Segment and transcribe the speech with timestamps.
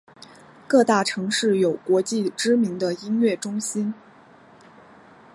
[0.67, 3.93] 各大城市有国际知名的音乐中心。